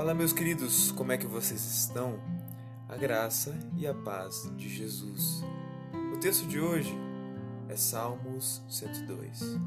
Fala, 0.00 0.14
meus 0.14 0.32
queridos, 0.32 0.90
como 0.92 1.12
é 1.12 1.18
que 1.18 1.26
vocês 1.26 1.62
estão? 1.62 2.18
A 2.88 2.96
graça 2.96 3.54
e 3.76 3.86
a 3.86 3.92
paz 3.92 4.50
de 4.56 4.66
Jesus. 4.66 5.44
O 6.14 6.16
texto 6.16 6.48
de 6.48 6.58
hoje 6.58 6.96
é 7.68 7.76
Salmos 7.76 8.62
102. 8.70 9.58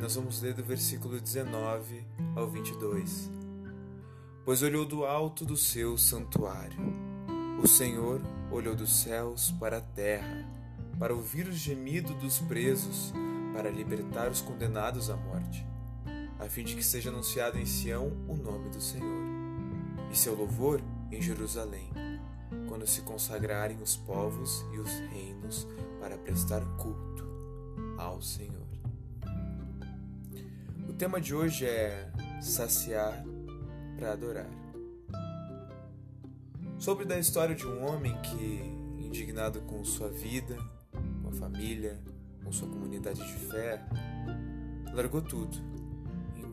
Nós 0.00 0.14
vamos 0.14 0.40
ler 0.40 0.54
do 0.54 0.64
versículo 0.64 1.20
19 1.20 2.02
ao 2.34 2.48
22. 2.48 3.30
Pois 4.42 4.62
olhou 4.62 4.86
do 4.86 5.04
alto 5.04 5.44
do 5.44 5.54
seu 5.54 5.98
santuário. 5.98 6.80
O 7.62 7.68
Senhor 7.68 8.22
olhou 8.50 8.74
dos 8.74 9.02
céus 9.02 9.50
para 9.60 9.76
a 9.76 9.82
terra, 9.82 10.48
para 10.98 11.12
ouvir 11.12 11.46
o 11.46 11.52
gemido 11.52 12.14
dos 12.14 12.38
presos, 12.38 13.12
para 13.52 13.68
libertar 13.68 14.30
os 14.30 14.40
condenados 14.40 15.10
à 15.10 15.16
morte, 15.16 15.66
a 16.38 16.46
fim 16.46 16.64
de 16.64 16.74
que 16.74 16.82
seja 16.82 17.10
anunciado 17.10 17.58
em 17.58 17.66
Sião 17.66 18.10
o 18.26 18.34
nome 18.34 18.70
do 18.70 18.80
Senhor 18.80 19.37
e 20.10 20.16
seu 20.16 20.34
louvor 20.34 20.80
em 21.10 21.20
Jerusalém, 21.20 21.90
quando 22.68 22.86
se 22.86 23.02
consagrarem 23.02 23.80
os 23.82 23.96
povos 23.96 24.64
e 24.72 24.78
os 24.78 24.90
reinos 25.10 25.66
para 26.00 26.16
prestar 26.16 26.60
culto 26.76 27.26
ao 27.96 28.20
Senhor. 28.20 28.66
O 30.88 30.92
tema 30.92 31.20
de 31.20 31.34
hoje 31.34 31.66
é 31.66 32.10
saciar 32.40 33.24
para 33.96 34.12
adorar. 34.12 34.50
Sobre 36.78 37.04
da 37.04 37.18
história 37.18 37.54
de 37.54 37.66
um 37.66 37.84
homem 37.84 38.14
que, 38.22 38.62
indignado 38.98 39.60
com 39.62 39.84
sua 39.84 40.08
vida, 40.08 40.56
com 41.22 41.28
a 41.28 41.32
família, 41.32 41.98
com 42.44 42.52
sua 42.52 42.68
comunidade 42.68 43.20
de 43.20 43.34
fé, 43.46 43.84
largou 44.94 45.20
tudo 45.20 45.77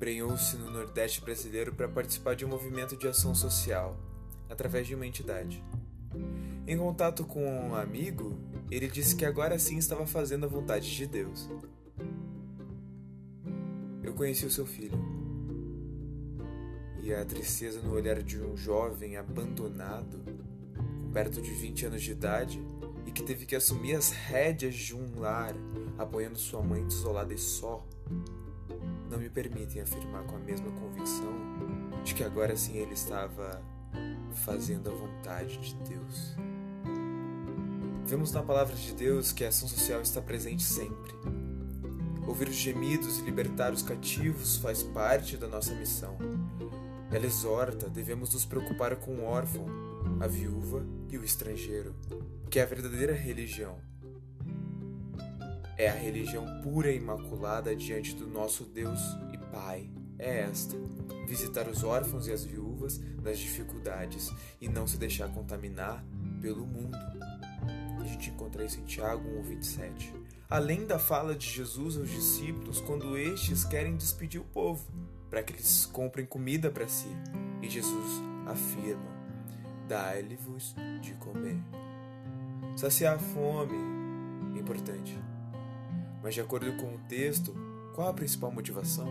embrenhou-se 0.06 0.56
no 0.58 0.70
Nordeste 0.70 1.20
brasileiro 1.20 1.74
para 1.74 1.88
participar 1.88 2.36
de 2.36 2.46
um 2.46 2.48
movimento 2.48 2.96
de 2.96 3.08
ação 3.08 3.34
social, 3.34 3.98
através 4.48 4.86
de 4.86 4.94
uma 4.94 5.08
entidade. 5.08 5.64
Em 6.68 6.78
contato 6.78 7.26
com 7.26 7.44
um 7.44 7.74
amigo, 7.74 8.38
ele 8.70 8.88
disse 8.88 9.16
que 9.16 9.26
agora 9.26 9.58
sim 9.58 9.80
estava 9.80 10.06
fazendo 10.06 10.46
a 10.46 10.48
vontade 10.48 10.96
de 10.96 11.08
Deus. 11.08 11.50
Eu 14.04 14.14
conheci 14.14 14.46
o 14.46 14.52
seu 14.52 14.64
filho. 14.64 14.96
E 17.02 17.12
a 17.12 17.26
tristeza 17.26 17.82
no 17.82 17.92
olhar 17.92 18.22
de 18.22 18.40
um 18.40 18.56
jovem 18.56 19.18
abandonado, 19.18 20.24
com 21.02 21.12
perto 21.12 21.42
de 21.42 21.50
20 21.50 21.88
anos 21.88 22.04
de 22.04 22.12
idade, 22.12 22.64
e 23.08 23.12
que 23.12 23.24
teve 23.24 23.48
que 23.48 23.56
assumir 23.56 23.96
as 23.96 24.12
rédeas 24.12 24.76
de 24.76 24.96
um 24.96 25.20
lar, 25.20 25.56
apoiando 25.98 26.38
sua 26.38 26.62
mãe 26.62 26.84
desolada 26.84 27.34
e 27.34 27.40
só, 27.40 27.84
não 29.10 29.18
me 29.18 29.30
permitem 29.30 29.82
afirmar 29.82 30.24
com 30.24 30.36
a 30.36 30.40
mesma 30.40 30.72
convicção 30.72 31.34
de 32.04 32.14
que 32.14 32.24
agora 32.24 32.56
sim 32.56 32.78
ele 32.78 32.94
estava 32.94 33.62
fazendo 34.34 34.90
a 34.90 34.94
vontade 34.94 35.58
de 35.58 35.76
Deus. 35.76 36.36
Vemos 38.06 38.32
na 38.32 38.44
palavra 38.44 38.76
de 38.76 38.94
Deus 38.94 39.32
que 39.32 39.44
a 39.44 39.50
ação 39.50 39.68
social 39.68 40.02
está 40.02 40.22
presente 40.22 40.64
sempre. 40.64 41.14
Ouvir 42.28 42.50
os 42.50 42.56
gemidos 42.56 43.20
e 43.20 43.24
libertar 43.24 43.72
os 43.72 43.82
cativos 43.82 44.58
faz 44.58 44.84
parte 44.84 45.38
da 45.38 45.48
nossa 45.48 45.74
missão. 45.74 46.18
Ela 47.12 47.26
exorta, 47.26 47.90
devemos 47.90 48.34
nos 48.34 48.46
preocupar 48.46 48.96
com 48.98 49.16
o 49.16 49.24
órfão, 49.24 49.66
a 50.20 50.28
viúva 50.28 50.86
e 51.10 51.18
o 51.18 51.24
estrangeiro, 51.24 51.96
que 52.50 52.60
é 52.60 52.64
a 52.64 52.66
verdadeira 52.66 53.14
religião 53.14 53.78
é 55.78 55.90
a 55.90 55.94
religião 55.94 56.46
pura 56.62 56.92
e 56.92 56.98
imaculada 56.98 57.76
diante 57.76 58.16
do 58.16 58.28
nosso 58.28 58.64
Deus 58.64 59.00
e 59.34 59.38
Pai. 59.38 59.90
É 60.18 60.42
esta: 60.42 60.76
visitar 61.28 61.68
os 61.68 61.84
órfãos 61.84 62.28
e 62.28 62.32
as 62.32 62.44
viúvas 62.44 63.00
nas 63.22 63.38
dificuldades 63.38 64.32
e 64.62 64.70
não 64.70 64.88
se 64.88 64.98
deixar 64.98 65.30
contaminar 65.30 66.04
pelo 66.42 66.66
mundo. 66.66 66.98
A 68.00 68.08
gente 68.08 68.30
encontra 68.30 68.64
isso 68.64 68.80
em 68.80 68.86
Tiago 68.86 69.28
1,27. 69.44 70.14
Além 70.50 70.86
da 70.86 71.00
fala 71.00 71.36
de 71.36 71.50
Jesus 71.50 71.98
aos 71.98 72.10
discípulos 72.10 72.80
quando 72.80 73.18
estes 73.18 73.66
querem 73.66 73.98
despedir 73.98 74.40
o 74.40 74.46
povo, 74.46 74.86
para 75.30 75.42
que 75.42 75.54
eles 75.54 75.88
comprem 75.88 76.26
comida 76.26 76.70
para 76.70 76.88
si. 76.88 77.10
E 77.62 77.70
Jesus 77.70 78.22
afirma: 78.46 79.12
Dai-lhe-vos 79.88 80.76
de 81.02 81.14
comer. 81.16 81.58
Saciar 82.78 83.16
a 83.16 83.20
fome 83.20 83.76
é 84.56 84.60
importante 84.60 85.18
mas 86.26 86.34
de 86.34 86.42
acordo 86.42 86.76
com 86.78 86.96
o 86.96 86.98
texto, 87.08 87.54
qual 87.94 88.10
a 88.10 88.14
principal 88.14 88.52
motivação? 88.52 89.06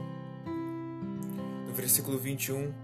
No 1.64 1.72
versículo 1.72 2.18
21, 2.18 2.74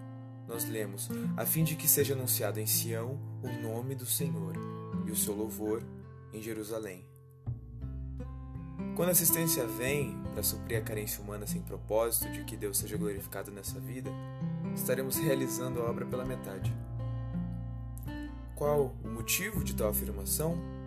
nós 0.46 0.64
lemos: 0.66 1.08
a 1.36 1.44
fim 1.44 1.64
de 1.64 1.74
que 1.74 1.88
seja 1.88 2.14
anunciado 2.14 2.60
em 2.60 2.66
Sião 2.66 3.18
o 3.42 3.48
nome 3.60 3.96
do 3.96 4.06
Senhor 4.06 4.54
e 5.04 5.10
o 5.10 5.16
seu 5.16 5.34
louvor 5.34 5.82
em 6.32 6.40
Jerusalém. 6.40 7.04
Quando 8.94 9.08
a 9.08 9.12
assistência 9.12 9.66
vem 9.66 10.16
para 10.32 10.44
suprir 10.44 10.78
a 10.78 10.84
carência 10.84 11.20
humana 11.20 11.44
sem 11.44 11.60
propósito 11.60 12.30
de 12.30 12.44
que 12.44 12.56
Deus 12.56 12.78
seja 12.78 12.96
glorificado 12.96 13.50
nessa 13.50 13.80
vida, 13.80 14.12
estaremos 14.76 15.16
realizando 15.16 15.80
a 15.80 15.90
obra 15.90 16.06
pela 16.06 16.24
metade. 16.24 16.72
Qual 18.54 18.94
o 19.02 19.08
motivo 19.08 19.64
de 19.64 19.74
tal 19.74 19.88
afirmação? 19.88 20.79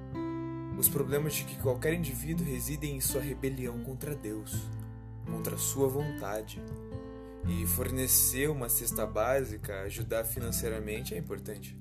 Os 0.83 0.89
problemas 0.89 1.35
de 1.35 1.45
que 1.45 1.55
qualquer 1.59 1.93
indivíduo 1.93 2.45
residem 2.45 2.97
em 2.97 2.99
sua 2.99 3.21
rebelião 3.21 3.81
contra 3.85 4.13
Deus, 4.13 4.67
contra 5.25 5.57
sua 5.57 5.87
vontade. 5.87 6.61
E 7.47 7.65
fornecer 7.65 8.49
uma 8.49 8.67
cesta 8.67 9.05
básica, 9.05 9.83
ajudar 9.83 10.25
financeiramente 10.25 11.15
é 11.15 11.17
importante. 11.17 11.79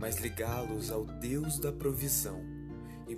Mas 0.00 0.18
ligá-los 0.18 0.90
ao 0.90 1.04
Deus 1.04 1.60
da 1.60 1.70
provisão 1.70 2.40
e 3.06 3.16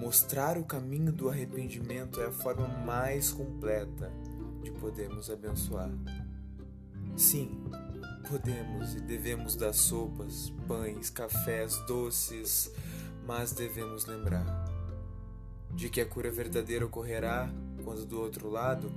mostrar 0.00 0.56
o 0.56 0.64
caminho 0.64 1.10
do 1.10 1.28
arrependimento 1.28 2.20
é 2.20 2.26
a 2.26 2.32
forma 2.32 2.68
mais 2.68 3.32
completa 3.32 4.12
de 4.62 4.70
podermos 4.70 5.30
abençoar. 5.30 5.90
Sim, 7.16 7.60
podemos 8.28 8.94
e 8.94 9.00
devemos 9.00 9.56
dar 9.56 9.72
sopas, 9.72 10.50
pães, 10.68 11.10
cafés, 11.10 11.76
doces, 11.88 12.70
mas 13.26 13.52
devemos 13.52 14.06
lembrar 14.06 14.44
de 15.74 15.88
que 15.88 16.00
a 16.00 16.06
cura 16.06 16.30
verdadeira 16.30 16.84
ocorrerá 16.84 17.48
quando 17.84 18.04
do 18.04 18.20
outro 18.20 18.48
lado 18.48 18.90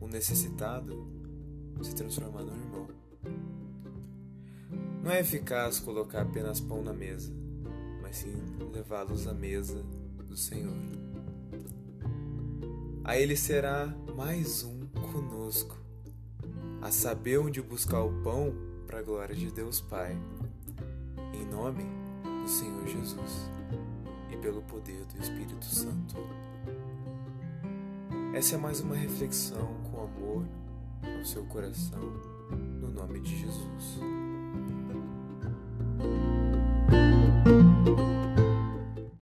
o 0.00 0.06
necessitado 0.06 1.06
se 1.82 1.94
transformar 1.94 2.42
no 2.42 2.52
irmão. 2.52 2.88
Não 5.02 5.10
é 5.10 5.20
eficaz 5.20 5.80
colocar 5.80 6.22
apenas 6.22 6.60
pão 6.60 6.82
na 6.82 6.92
mesa, 6.92 7.32
mas 8.00 8.18
sim 8.18 8.34
levá-los 8.72 9.26
à 9.26 9.34
mesa 9.34 9.84
do 10.28 10.36
Senhor. 10.36 10.76
A 13.04 13.18
Ele 13.18 13.36
será 13.36 13.86
mais 14.14 14.62
um 14.62 14.86
conosco, 15.10 15.76
a 16.80 16.92
saber 16.92 17.38
onde 17.38 17.60
buscar 17.60 18.02
o 18.02 18.22
pão 18.22 18.54
para 18.86 19.00
a 19.00 19.02
glória 19.02 19.34
de 19.34 19.50
Deus 19.50 19.80
Pai. 19.80 20.16
Em 21.34 21.44
nome 21.46 22.01
do 22.42 22.48
Senhor 22.48 22.84
Jesus 22.86 23.50
e 24.30 24.36
pelo 24.36 24.62
poder 24.62 25.04
do 25.06 25.22
Espírito 25.22 25.64
Santo. 25.64 26.16
Essa 28.34 28.56
é 28.56 28.58
mais 28.58 28.80
uma 28.80 28.96
reflexão 28.96 29.68
com 29.90 30.02
amor 30.02 30.44
ao 31.18 31.24
seu 31.24 31.44
coração, 31.44 32.00
no 32.80 32.90
nome 32.90 33.20
de 33.20 33.38
Jesus. 33.38 34.00